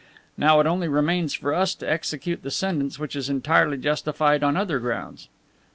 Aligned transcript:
Now 0.35 0.59
it 0.59 0.65
only 0.65 0.87
remains 0.87 1.35
for 1.35 1.53
us 1.53 1.75
to 1.75 1.87
execute 1.87 2.41
the 2.41 2.49
sentence 2.49 2.97
which 2.97 3.15
is 3.15 3.29
entirely 3.29 3.77
justified 3.77 4.41
on 4.41 4.57
other 4.57 4.79
grounds." 4.79 5.29